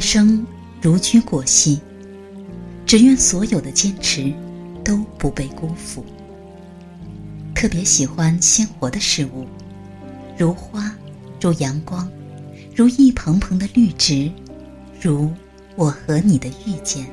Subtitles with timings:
[0.00, 0.46] 生
[0.80, 1.78] 如驹过隙，
[2.86, 4.32] 只愿所有的坚持
[4.82, 6.04] 都不被辜负。
[7.54, 9.46] 特别喜欢鲜活的事物，
[10.38, 10.90] 如花，
[11.40, 12.08] 如阳光，
[12.74, 14.30] 如一蓬蓬的绿植，
[15.00, 15.30] 如
[15.76, 17.06] 我和你的遇见。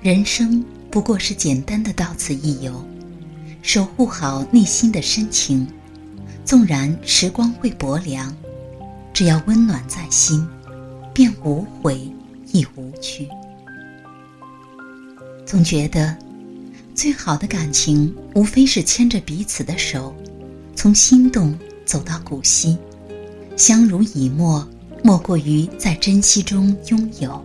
[0.00, 2.86] 人生不过是简单的到此一游，
[3.62, 5.66] 守护好内心的深情。
[6.44, 8.34] 纵然时光会薄凉，
[9.12, 10.48] 只要温暖在心，
[11.18, 11.98] 便无悔
[12.52, 13.26] 亦无惧。
[15.44, 16.16] 总觉得，
[16.94, 20.14] 最好的感情无非是牵着彼此的手，
[20.76, 22.78] 从心动走到古稀，
[23.56, 24.64] 相濡以沫，
[25.02, 27.44] 莫过于在珍惜中拥有。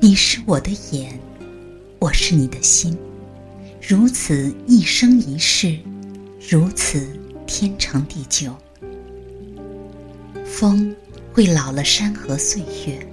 [0.00, 1.16] 你是我的眼，
[2.00, 2.98] 我是你的心，
[3.80, 5.78] 如此一生一世，
[6.50, 7.06] 如此。
[7.46, 8.56] 天长地久，
[10.46, 10.96] 风
[11.34, 13.04] 会老了山河岁月，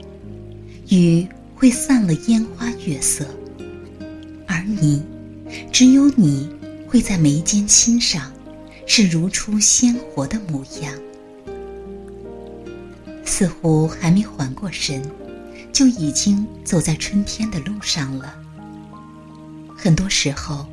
[0.89, 3.25] 雨会散了烟花月色，
[4.45, 5.03] 而你，
[5.71, 6.47] 只有你
[6.87, 8.31] 会在眉间欣赏，
[8.85, 10.93] 是如初鲜活的模样。
[13.25, 15.01] 似乎还没缓过神，
[15.73, 18.35] 就已经走在春天的路上了。
[19.75, 20.67] 很多时候，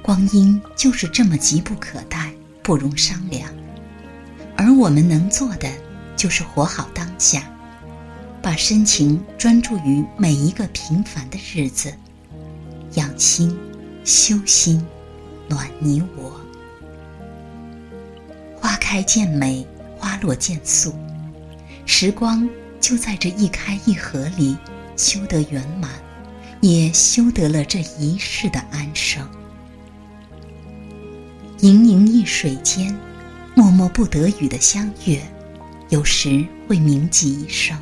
[0.00, 2.32] 光阴就是这么急不可待。
[2.62, 3.48] 不容商量，
[4.56, 5.70] 而我们能做的
[6.16, 7.42] 就是活好当下，
[8.42, 11.92] 把深情专注于每一个平凡的日子，
[12.94, 13.56] 养心、
[14.04, 14.84] 修心、
[15.48, 16.40] 暖你我。
[18.56, 19.66] 花开见美，
[19.98, 20.94] 花落见素，
[21.84, 22.48] 时光
[22.80, 24.56] 就在这一开一合里
[24.96, 25.90] 修得圆满，
[26.60, 29.28] 也修得了这一世的安生。
[31.60, 32.94] 盈盈一水间，
[33.54, 35.20] 默默不得语的相悦，
[35.88, 37.76] 有时会铭记一生。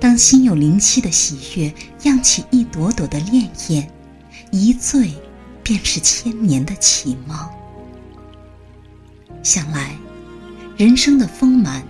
[0.00, 1.72] 当心有灵犀的喜悦
[2.02, 3.86] 漾起一朵朵的潋滟，
[4.50, 5.12] 一醉
[5.62, 7.38] 便是千年的绮梦。
[9.42, 9.96] 想来，
[10.76, 11.82] 人生的丰满，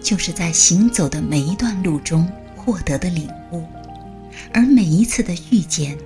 [0.00, 3.64] 就是在行走的每一段路中获得的领悟，
[4.52, 5.96] 而每一次的遇见，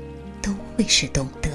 [0.40, 1.50] 都会是懂得，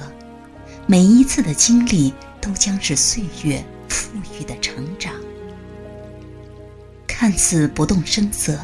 [0.86, 2.14] 每一次的经历。
[2.40, 4.88] 都将是岁月赋予的成。
[7.20, 8.60] 看似不动声色，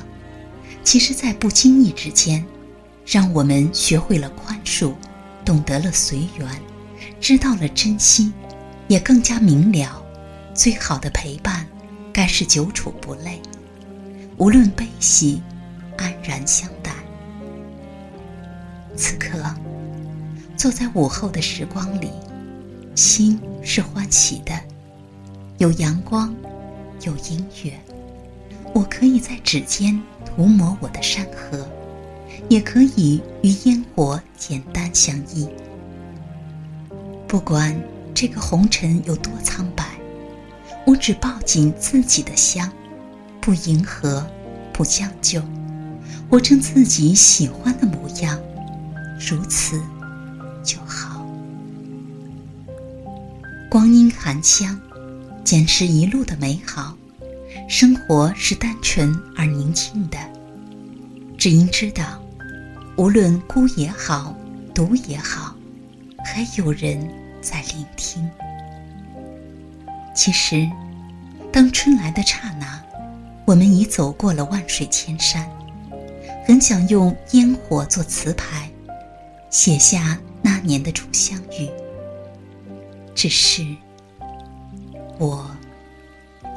[0.83, 2.45] 其实，在不经意之间，
[3.03, 4.93] 让我们学会了宽恕，
[5.43, 6.47] 懂得了随缘，
[7.19, 8.31] 知道了珍惜，
[8.87, 9.99] 也更加明了，
[10.53, 11.65] 最好的陪伴，
[12.13, 13.41] 该是久处不累，
[14.37, 15.41] 无论悲喜，
[15.97, 16.91] 安然相待。
[18.95, 19.43] 此刻，
[20.55, 22.11] 坐在午后的时光里。
[22.93, 24.53] 心是欢喜的，
[25.57, 26.31] 有阳光，
[27.01, 27.73] 有音乐。
[28.73, 31.67] 我可以在指尖涂抹我的山河，
[32.49, 35.47] 也可以与烟火简单相依。
[37.27, 37.79] 不管
[38.13, 39.85] 这个红尘有多苍白，
[40.85, 42.71] 我只抱紧自己的香，
[43.39, 44.25] 不迎合，
[44.71, 45.41] 不将就，
[46.29, 48.39] 活成自己喜欢的模样，
[49.19, 49.79] 如此
[50.63, 51.25] 就好。
[53.69, 54.79] 光阴含香，
[55.43, 56.97] 捡拾一路的美好。
[57.67, 60.17] 生活是单纯而宁静的，
[61.37, 62.21] 只因知道，
[62.97, 64.35] 无论孤也好，
[64.73, 65.55] 独也好，
[66.25, 67.09] 还有人
[67.41, 68.29] 在聆听。
[70.13, 70.69] 其实，
[71.51, 72.79] 当春来的刹那，
[73.45, 75.49] 我们已走过了万水千山。
[76.45, 78.69] 很想用烟火做词牌，
[79.49, 81.69] 写下那年的初相遇。
[83.15, 83.65] 只是，
[85.17, 85.49] 我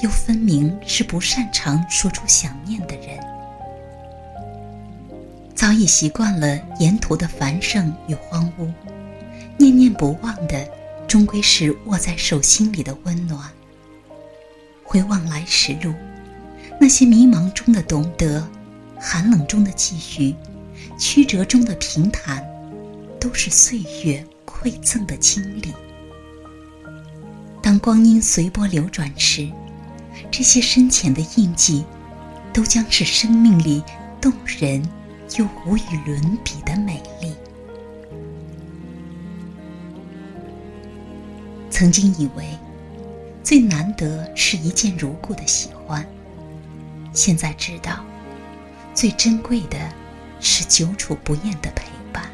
[0.00, 3.18] 又分明是不擅长说出想念的人。
[5.54, 8.70] 早已习惯了沿途的繁盛与荒芜，
[9.56, 10.68] 念念不忘的，
[11.08, 13.50] 终归是握在手心里的温暖。
[14.84, 15.94] 回望来时路，
[16.78, 18.46] 那些迷茫中的懂得，
[19.00, 20.34] 寒冷中的寄予，
[20.98, 22.46] 曲折中的平坦，
[23.18, 25.74] 都是岁月馈赠的经历。
[27.62, 29.50] 当光阴随波流转时，
[30.30, 31.84] 这些深浅的印记，
[32.52, 33.82] 都将是生命里
[34.20, 34.82] 动人
[35.38, 37.34] 又无与伦比的美丽。
[41.70, 42.46] 曾经以为，
[43.42, 46.06] 最难得是一见如故的喜欢，
[47.12, 48.04] 现在知道，
[48.94, 49.78] 最珍贵的
[50.40, 52.24] 是久处不厌的陪伴。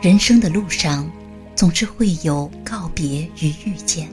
[0.00, 1.10] 人生的路上。
[1.58, 4.08] 总是会有告别与遇见。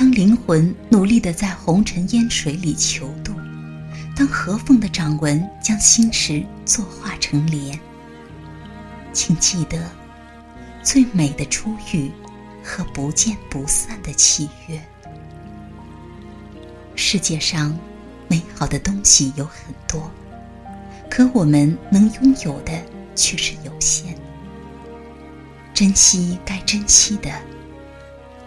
[0.00, 3.34] 当灵魂努力的在红尘烟水里求渡，
[4.16, 7.78] 当合缝的掌纹将心事作画成莲，
[9.12, 9.78] 请记得
[10.82, 12.10] 最美的初遇
[12.64, 14.82] 和不见不散的契约。
[16.96, 17.78] 世界上
[18.26, 20.10] 美好的东西有很多，
[21.10, 22.72] 可我们能拥有的
[23.14, 24.16] 却是有限。
[25.74, 27.30] 珍惜该珍惜的，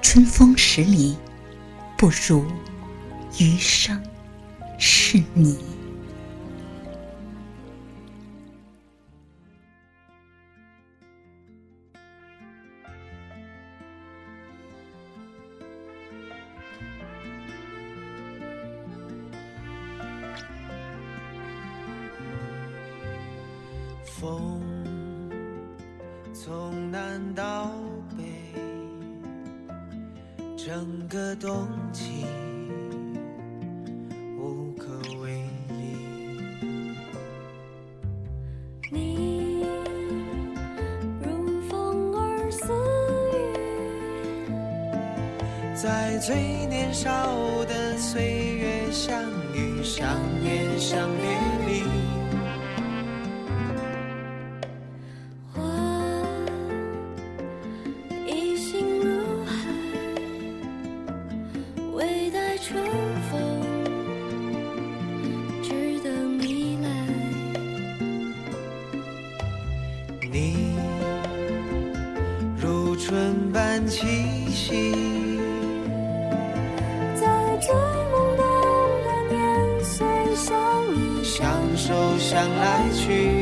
[0.01, 1.15] 春风十里，
[2.03, 2.43] 不如
[3.39, 3.97] 余生
[4.77, 5.57] 是你。
[24.03, 24.61] 风
[26.33, 27.92] 从南到北，
[30.65, 32.23] 整个冬季
[34.37, 34.85] 无可
[35.21, 35.97] 为依。
[38.89, 39.65] 你
[41.21, 42.71] 如风儿似
[43.33, 44.47] 雨，
[45.75, 47.11] 在最年少
[47.65, 49.21] 的岁月相
[49.53, 51.27] 遇，相恋，相别
[51.67, 52.12] 离。
[73.05, 74.07] 春般气
[74.49, 74.91] 息，
[77.19, 78.43] 在最懵懂
[79.03, 80.55] 的年岁相
[80.95, 81.43] 依相
[81.75, 83.32] 守相来去。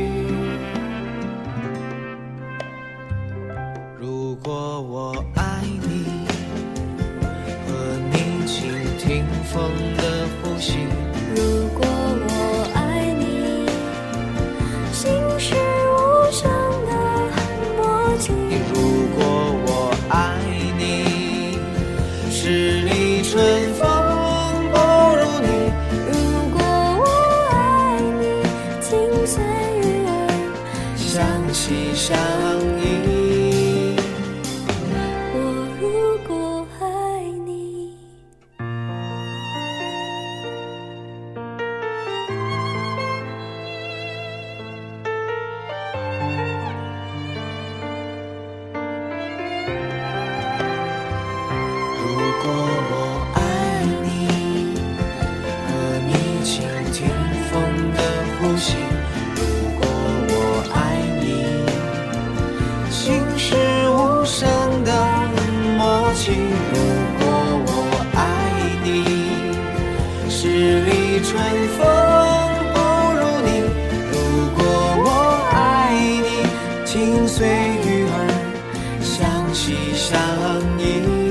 [31.12, 32.16] 相惜相
[32.80, 33.21] 依。
[80.22, 81.21] càng nhiên